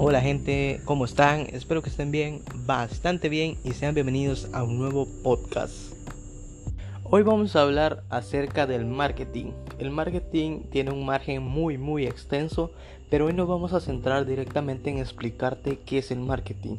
Hola 0.00 0.20
gente, 0.20 0.80
¿cómo 0.84 1.06
están? 1.06 1.48
Espero 1.52 1.82
que 1.82 1.90
estén 1.90 2.12
bien, 2.12 2.40
bastante 2.66 3.28
bien 3.28 3.56
y 3.64 3.72
sean 3.72 3.96
bienvenidos 3.96 4.48
a 4.52 4.62
un 4.62 4.78
nuevo 4.78 5.06
podcast. 5.24 5.97
Hoy 7.10 7.22
vamos 7.22 7.56
a 7.56 7.62
hablar 7.62 8.04
acerca 8.10 8.66
del 8.66 8.84
marketing. 8.84 9.52
El 9.78 9.90
marketing 9.90 10.64
tiene 10.70 10.90
un 10.90 11.06
margen 11.06 11.42
muy 11.42 11.78
muy 11.78 12.06
extenso, 12.06 12.70
pero 13.08 13.24
hoy 13.24 13.32
nos 13.32 13.48
vamos 13.48 13.72
a 13.72 13.80
centrar 13.80 14.26
directamente 14.26 14.90
en 14.90 14.98
explicarte 14.98 15.78
qué 15.86 15.98
es 15.98 16.10
el 16.10 16.20
marketing. 16.20 16.76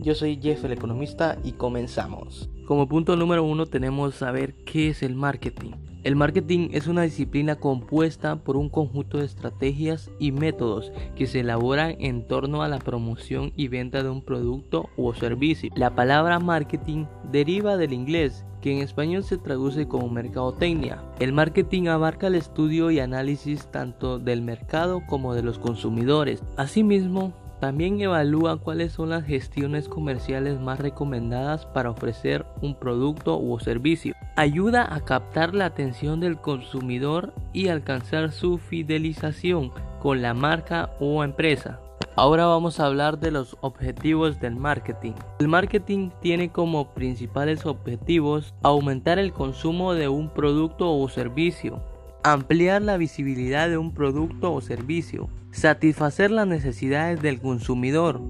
Yo 0.00 0.16
soy 0.16 0.40
Jeff 0.42 0.64
el 0.64 0.72
economista 0.72 1.38
y 1.44 1.52
comenzamos. 1.52 2.50
Como 2.66 2.88
punto 2.88 3.14
número 3.14 3.44
uno 3.44 3.66
tenemos 3.66 4.16
saber 4.16 4.56
qué 4.64 4.88
es 4.88 5.04
el 5.04 5.14
marketing. 5.14 5.70
El 6.02 6.16
marketing 6.16 6.70
es 6.72 6.88
una 6.88 7.02
disciplina 7.02 7.54
compuesta 7.54 8.34
por 8.34 8.56
un 8.56 8.70
conjunto 8.70 9.18
de 9.18 9.26
estrategias 9.26 10.10
y 10.18 10.32
métodos 10.32 10.90
que 11.14 11.28
se 11.28 11.40
elaboran 11.40 11.94
en 12.00 12.26
torno 12.26 12.62
a 12.62 12.68
la 12.68 12.80
promoción 12.80 13.52
y 13.54 13.68
venta 13.68 14.02
de 14.02 14.08
un 14.08 14.22
producto 14.22 14.88
o 14.96 15.14
servicio. 15.14 15.70
La 15.76 15.94
palabra 15.94 16.40
marketing 16.40 17.06
deriva 17.30 17.76
del 17.76 17.92
inglés 17.92 18.44
que 18.60 18.72
en 18.72 18.82
español 18.82 19.24
se 19.24 19.38
traduce 19.38 19.88
como 19.88 20.08
mercadotecnia. 20.08 21.02
El 21.20 21.32
marketing 21.32 21.88
abarca 21.88 22.26
el 22.26 22.34
estudio 22.34 22.90
y 22.90 23.00
análisis 23.00 23.66
tanto 23.66 24.18
del 24.18 24.42
mercado 24.42 25.02
como 25.06 25.34
de 25.34 25.42
los 25.42 25.58
consumidores. 25.58 26.42
Asimismo, 26.56 27.32
también 27.60 28.00
evalúa 28.00 28.56
cuáles 28.56 28.92
son 28.92 29.10
las 29.10 29.24
gestiones 29.24 29.88
comerciales 29.88 30.60
más 30.60 30.78
recomendadas 30.78 31.66
para 31.66 31.90
ofrecer 31.90 32.46
un 32.62 32.76
producto 32.76 33.40
o 33.40 33.58
servicio. 33.58 34.14
Ayuda 34.36 34.94
a 34.94 35.00
captar 35.00 35.54
la 35.54 35.66
atención 35.66 36.20
del 36.20 36.38
consumidor 36.38 37.34
y 37.52 37.68
alcanzar 37.68 38.30
su 38.30 38.58
fidelización 38.58 39.72
con 40.00 40.22
la 40.22 40.34
marca 40.34 40.90
o 41.00 41.24
empresa. 41.24 41.80
Ahora 42.20 42.46
vamos 42.46 42.80
a 42.80 42.86
hablar 42.86 43.20
de 43.20 43.30
los 43.30 43.56
objetivos 43.60 44.40
del 44.40 44.56
marketing. 44.56 45.12
El 45.38 45.46
marketing 45.46 46.10
tiene 46.20 46.50
como 46.50 46.92
principales 46.92 47.64
objetivos 47.64 48.54
aumentar 48.60 49.20
el 49.20 49.32
consumo 49.32 49.94
de 49.94 50.08
un 50.08 50.28
producto 50.28 50.92
o 50.92 51.08
servicio, 51.08 51.80
ampliar 52.24 52.82
la 52.82 52.96
visibilidad 52.96 53.68
de 53.68 53.78
un 53.78 53.94
producto 53.94 54.52
o 54.52 54.60
servicio, 54.60 55.28
satisfacer 55.52 56.32
las 56.32 56.48
necesidades 56.48 57.22
del 57.22 57.40
consumidor, 57.40 58.20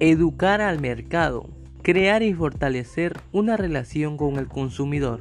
educar 0.00 0.62
al 0.62 0.80
mercado, 0.80 1.50
crear 1.82 2.22
y 2.22 2.32
fortalecer 2.32 3.20
una 3.32 3.58
relación 3.58 4.16
con 4.16 4.36
el 4.38 4.48
consumidor. 4.48 5.20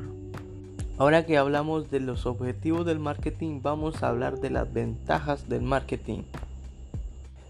Ahora 0.98 1.26
que 1.26 1.38
hablamos 1.38 1.92
de 1.92 2.00
los 2.00 2.26
objetivos 2.26 2.86
del 2.86 3.00
marketing, 3.00 3.60
vamos 3.62 4.04
a 4.04 4.08
hablar 4.08 4.40
de 4.40 4.52
las 4.52 4.72
ventajas 4.72 5.50
del 5.50 5.64
marketing. 5.64 6.20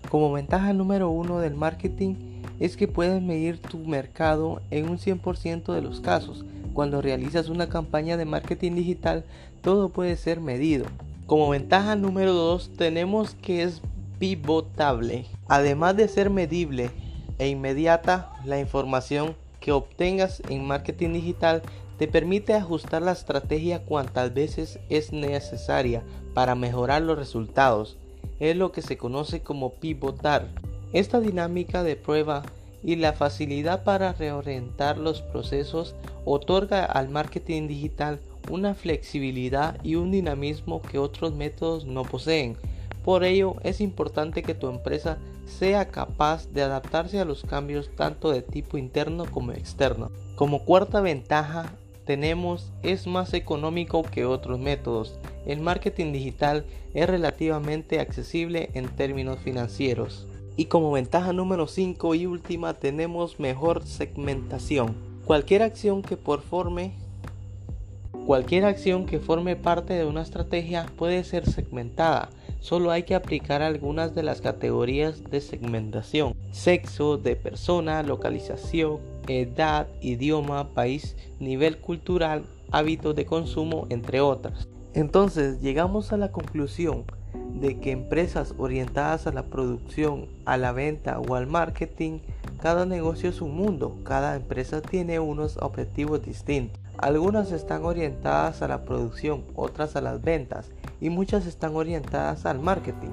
Como 0.09 0.31
ventaja 0.31 0.73
número 0.73 1.09
uno 1.09 1.39
del 1.39 1.55
marketing 1.55 2.15
es 2.59 2.77
que 2.77 2.87
puedes 2.87 3.21
medir 3.21 3.59
tu 3.59 3.79
mercado 3.79 4.61
en 4.71 4.89
un 4.89 4.97
100% 4.97 5.73
de 5.73 5.81
los 5.81 5.99
casos. 5.99 6.45
Cuando 6.73 7.01
realizas 7.01 7.49
una 7.49 7.69
campaña 7.69 8.17
de 8.17 8.25
marketing 8.25 8.73
digital, 8.73 9.25
todo 9.61 9.89
puede 9.89 10.15
ser 10.15 10.39
medido. 10.39 10.85
Como 11.25 11.49
ventaja 11.49 11.95
número 11.95 12.33
2 12.33 12.71
tenemos 12.77 13.35
que 13.35 13.63
es 13.63 13.81
pivotable. 14.19 15.25
Además 15.47 15.97
de 15.97 16.07
ser 16.07 16.29
medible 16.29 16.91
e 17.39 17.47
inmediata, 17.47 18.31
la 18.45 18.59
información 18.59 19.35
que 19.59 19.71
obtengas 19.71 20.41
en 20.49 20.65
marketing 20.65 21.13
digital 21.13 21.63
te 21.97 22.07
permite 22.07 22.53
ajustar 22.53 23.01
la 23.01 23.13
estrategia 23.13 23.83
cuantas 23.83 24.33
veces 24.33 24.79
es 24.89 25.13
necesaria 25.13 26.03
para 26.33 26.55
mejorar 26.55 27.01
los 27.01 27.17
resultados. 27.17 27.97
Es 28.39 28.55
lo 28.55 28.71
que 28.71 28.81
se 28.81 28.97
conoce 28.97 29.41
como 29.41 29.73
pivotar. 29.75 30.49
Esta 30.93 31.19
dinámica 31.19 31.83
de 31.83 31.95
prueba 31.95 32.43
y 32.83 32.95
la 32.97 33.13
facilidad 33.13 33.83
para 33.83 34.13
reorientar 34.13 34.97
los 34.97 35.21
procesos 35.21 35.95
otorga 36.23 36.85
al 36.85 37.09
marketing 37.09 37.67
digital 37.67 38.19
una 38.49 38.75
flexibilidad 38.75 39.77
y 39.83 39.95
un 39.95 40.11
dinamismo 40.11 40.81
que 40.81 40.99
otros 40.99 41.33
métodos 41.33 41.85
no 41.85 42.03
poseen. 42.03 42.57
Por 43.03 43.23
ello 43.23 43.55
es 43.63 43.81
importante 43.81 44.43
que 44.43 44.55
tu 44.55 44.67
empresa 44.67 45.17
sea 45.45 45.89
capaz 45.89 46.47
de 46.51 46.63
adaptarse 46.63 47.19
a 47.19 47.25
los 47.25 47.43
cambios 47.43 47.89
tanto 47.95 48.31
de 48.31 48.41
tipo 48.41 48.77
interno 48.77 49.25
como 49.25 49.51
externo. 49.51 50.11
Como 50.35 50.65
cuarta 50.65 51.01
ventaja 51.01 51.71
tenemos 52.05 52.71
es 52.83 53.07
más 53.07 53.33
económico 53.33 54.03
que 54.03 54.25
otros 54.25 54.59
métodos. 54.59 55.17
El 55.45 55.61
marketing 55.61 56.11
digital 56.11 56.65
es 56.93 57.07
relativamente 57.07 57.99
accesible 57.99 58.69
en 58.73 58.87
términos 58.87 59.39
financieros. 59.39 60.27
Y 60.57 60.65
como 60.65 60.91
ventaja 60.91 61.33
número 61.33 61.67
5 61.67 62.15
y 62.15 62.25
última 62.25 62.73
tenemos 62.73 63.39
mejor 63.39 63.85
segmentación. 63.85 64.95
Cualquier 65.25 65.63
acción 65.63 66.01
que 66.01 66.17
forme 66.17 66.93
Cualquier 68.25 68.65
acción 68.65 69.05
que 69.05 69.19
forme 69.19 69.55
parte 69.55 69.93
de 69.93 70.03
una 70.03 70.23
estrategia 70.23 70.87
puede 70.97 71.23
ser 71.23 71.45
segmentada. 71.45 72.29
Solo 72.59 72.89
hay 72.89 73.03
que 73.03 73.13
aplicar 73.13 73.61
algunas 73.61 74.15
de 74.15 74.23
las 74.23 74.41
categorías 74.41 75.23
de 75.29 75.41
segmentación. 75.41 76.33
Sexo 76.51 77.17
de 77.17 77.35
persona, 77.35 78.01
localización, 78.01 78.97
edad, 79.27 79.87
idioma, 80.01 80.69
país, 80.73 81.15
nivel 81.39 81.77
cultural, 81.77 82.45
hábitos 82.71 83.15
de 83.15 83.27
consumo, 83.27 83.85
entre 83.91 84.21
otras. 84.21 84.67
Entonces 84.95 85.59
llegamos 85.59 86.13
a 86.13 86.17
la 86.17 86.31
conclusión 86.31 87.03
de 87.53 87.79
que 87.79 87.91
empresas 87.91 88.55
orientadas 88.57 89.27
a 89.27 89.33
la 89.33 89.43
producción, 89.43 90.27
a 90.45 90.55
la 90.55 90.71
venta 90.71 91.19
o 91.19 91.35
al 91.35 91.47
marketing, 91.47 92.19
cada 92.61 92.85
negocio 92.85 93.29
es 93.29 93.41
un 93.41 93.55
mundo, 93.55 93.97
cada 94.05 94.37
empresa 94.37 94.81
tiene 94.81 95.19
unos 95.19 95.57
objetivos 95.57 96.23
distintos. 96.23 96.79
Algunas 96.97 97.51
están 97.51 97.83
orientadas 97.83 98.61
a 98.61 98.69
la 98.69 98.85
producción, 98.85 99.43
otras 99.55 99.97
a 99.97 100.01
las 100.01 100.21
ventas 100.21 100.71
y 101.01 101.09
muchas 101.09 101.45
están 101.45 101.75
orientadas 101.75 102.45
al 102.45 102.59
marketing. 102.59 103.11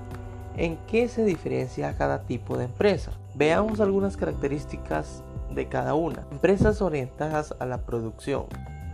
¿En 0.57 0.79
qué 0.87 1.09
se 1.09 1.25
diferencia 1.25 1.97
cada 1.97 2.23
tipo 2.23 2.57
de 2.57 2.67
empresa? 2.67 3.11
Veamos 3.35 3.81
algunas 3.81 4.17
características 4.17 5.25
de 5.53 5.67
cada 5.67 5.95
una. 5.95 6.27
Empresas 6.31 6.81
orientadas 6.81 7.55
a 7.59 7.67
la 7.67 7.79
producción. 7.79 8.47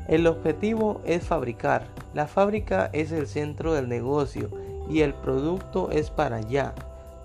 El 0.08 0.26
objetivo 0.26 1.02
es 1.04 1.24
fabricar. 1.24 1.84
La 2.14 2.26
fábrica 2.26 2.88
es 2.94 3.12
el 3.12 3.26
centro 3.26 3.74
del 3.74 3.90
negocio 3.90 4.48
y 4.88 5.02
el 5.02 5.12
producto 5.12 5.90
es 5.90 6.10
para 6.10 6.36
allá. 6.36 6.74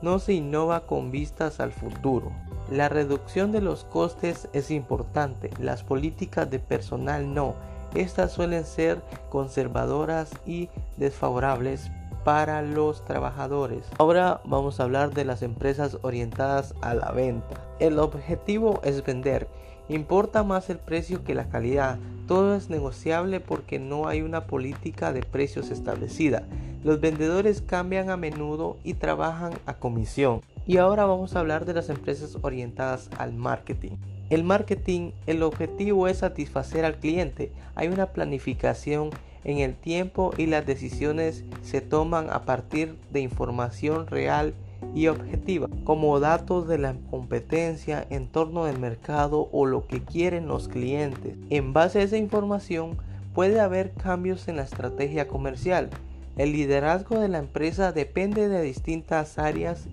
No 0.02 0.20
se 0.20 0.34
innova 0.34 0.82
con 0.82 1.10
vistas 1.10 1.62
al 1.62 1.72
futuro. 1.72 2.34
La 2.70 2.90
reducción 2.90 3.54
de 3.54 3.62
los 3.62 3.86
costes 3.86 4.50
es 4.52 4.70
importante, 4.70 5.50
las 5.60 5.82
políticas 5.82 6.52
de 6.52 6.60
personal 6.60 7.34
no. 7.34 7.56
Estas 7.96 8.34
suelen 8.34 8.66
ser 8.66 9.02
conservadoras 9.30 10.32
y 10.46 10.70
desfavorables 10.98 11.90
para 12.26 12.62
los 12.62 13.06
trabajadores. 13.06 13.86
Ahora 13.98 14.42
vamos 14.44 14.80
a 14.80 14.84
hablar 14.84 15.14
de 15.14 15.24
las 15.24 15.42
empresas 15.42 15.98
orientadas 16.02 16.74
a 16.82 16.94
la 16.96 17.12
venta. 17.12 17.62
El 17.80 18.00
objetivo 18.00 18.82
es 18.84 19.06
vender. 19.06 19.48
Importa 19.90 20.44
más 20.44 20.70
el 20.70 20.80
precio 20.80 21.24
que 21.24 21.36
la 21.36 21.50
calidad. 21.50 22.00
Todo 22.28 22.56
es 22.56 22.70
negociable 22.70 23.40
porque 23.40 23.80
no 23.80 24.08
hay 24.08 24.22
una 24.22 24.48
política 24.48 25.12
de 25.12 25.24
precios 25.24 25.72
establecida. 25.72 26.48
Los 26.84 27.02
vendedores 27.02 27.62
cambian 27.62 28.10
a 28.10 28.18
menudo 28.18 28.78
y 28.84 28.94
trabajan 28.94 29.54
a 29.66 29.76
comisión. 29.76 30.42
Y 30.66 30.78
ahora 30.78 31.06
vamos 31.06 31.36
a 31.36 31.40
hablar 31.40 31.66
de 31.66 31.74
las 31.74 31.90
empresas 31.90 32.38
orientadas 32.42 33.10
al 33.18 33.34
marketing. 33.34 33.92
El 34.30 34.44
marketing, 34.44 35.12
el 35.28 35.44
objetivo 35.44 36.08
es 36.08 36.20
satisfacer 36.20 36.86
al 36.86 36.96
cliente. 36.96 37.52
Hay 37.76 37.90
una 37.90 38.08
planificación 38.08 39.10
en 39.44 39.58
el 39.60 39.76
tiempo 39.76 40.34
y 40.38 40.46
las 40.46 40.66
decisiones 40.66 41.44
se 41.62 41.82
toman 41.82 42.30
a 42.30 42.44
partir 42.44 42.96
de 43.12 43.20
información 43.20 44.08
real 44.08 44.54
y 44.96 45.08
objetiva, 45.08 45.68
como 45.84 46.20
datos 46.20 46.68
de 46.68 46.78
la 46.78 46.96
competencia, 47.10 48.06
entorno 48.10 48.66
del 48.66 48.80
mercado 48.80 49.50
o 49.52 49.66
lo 49.66 49.88
que 49.88 50.02
quieren 50.02 50.48
los 50.48 50.68
clientes. 50.68 51.36
En 51.50 51.74
base 51.74 52.00
a 52.00 52.04
esa 52.04 52.18
información 52.18 52.98
puede 53.34 53.60
haber 53.60 53.92
cambios 53.94 54.48
en 54.48 54.58
la 54.58 54.64
estrategia 54.64 55.28
comercial. 55.28 55.90
El 56.38 56.52
liderazgo 56.52 57.20
de 57.20 57.28
la 57.28 57.40
empresa 57.40 57.92
depende 57.92 58.48
de 58.48 58.62
distintas 58.62 59.38
áreas 59.38 59.88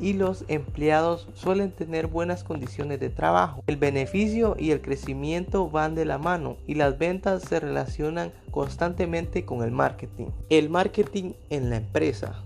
y 0.00 0.12
los 0.14 0.44
empleados 0.48 1.28
suelen 1.34 1.70
tener 1.70 2.06
buenas 2.06 2.44
condiciones 2.44 3.00
de 3.00 3.10
trabajo. 3.10 3.62
El 3.66 3.76
beneficio 3.76 4.56
y 4.58 4.70
el 4.70 4.80
crecimiento 4.80 5.70
van 5.70 5.94
de 5.94 6.04
la 6.04 6.18
mano 6.18 6.56
y 6.66 6.74
las 6.74 6.98
ventas 6.98 7.42
se 7.42 7.60
relacionan 7.60 8.32
constantemente 8.50 9.44
con 9.44 9.62
el 9.62 9.70
marketing. 9.70 10.26
El 10.50 10.70
marketing 10.70 11.32
en 11.50 11.70
la 11.70 11.76
empresa. 11.76 12.42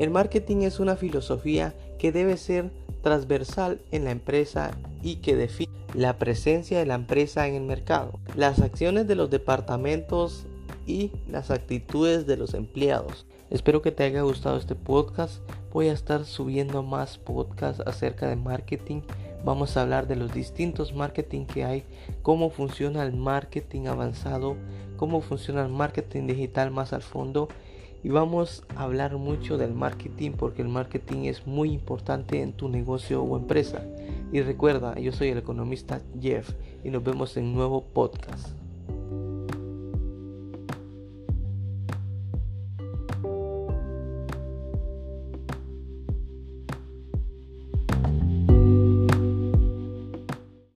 El 0.00 0.08
marketing 0.08 0.62
es 0.62 0.80
una 0.80 0.96
filosofía 0.96 1.74
que 1.98 2.10
debe 2.10 2.38
ser 2.38 2.70
transversal 3.02 3.82
en 3.90 4.04
la 4.04 4.12
empresa 4.12 4.70
y 5.02 5.16
que 5.16 5.36
define 5.36 5.70
la 5.92 6.16
presencia 6.16 6.78
de 6.78 6.86
la 6.86 6.94
empresa 6.94 7.46
en 7.46 7.54
el 7.54 7.64
mercado, 7.64 8.18
las 8.34 8.60
acciones 8.60 9.06
de 9.06 9.14
los 9.14 9.28
departamentos 9.28 10.46
y 10.86 11.10
las 11.28 11.50
actitudes 11.50 12.26
de 12.26 12.38
los 12.38 12.54
empleados. 12.54 13.26
Espero 13.50 13.82
que 13.82 13.92
te 13.92 14.04
haya 14.04 14.22
gustado 14.22 14.56
este 14.56 14.74
podcast. 14.74 15.42
voy 15.70 15.88
a 15.88 15.92
estar 15.92 16.24
subiendo 16.24 16.82
más 16.82 17.18
podcasts 17.18 17.82
acerca 17.84 18.26
de 18.26 18.36
marketing. 18.36 19.02
Vamos 19.44 19.76
a 19.76 19.82
hablar 19.82 20.06
de 20.06 20.16
los 20.16 20.32
distintos 20.32 20.94
marketing 20.94 21.44
que 21.44 21.66
hay, 21.66 21.84
cómo 22.22 22.48
funciona 22.48 23.02
el 23.02 23.12
marketing 23.12 23.86
avanzado, 23.86 24.56
cómo 24.96 25.20
funciona 25.20 25.60
el 25.60 25.70
marketing 25.70 26.26
digital 26.26 26.70
más 26.70 26.94
al 26.94 27.02
fondo. 27.02 27.48
Y 28.02 28.08
vamos 28.08 28.64
a 28.76 28.84
hablar 28.84 29.16
mucho 29.16 29.58
del 29.58 29.74
marketing 29.74 30.32
porque 30.32 30.62
el 30.62 30.68
marketing 30.68 31.24
es 31.24 31.46
muy 31.46 31.72
importante 31.72 32.40
en 32.40 32.52
tu 32.52 32.68
negocio 32.68 33.22
o 33.22 33.36
empresa. 33.36 33.82
Y 34.32 34.40
recuerda, 34.40 34.98
yo 34.98 35.12
soy 35.12 35.28
el 35.28 35.38
economista 35.38 36.00
Jeff 36.20 36.50
y 36.84 36.90
nos 36.90 37.04
vemos 37.04 37.36
en 37.36 37.52
nuevo 37.52 37.84
podcast. 37.84 38.59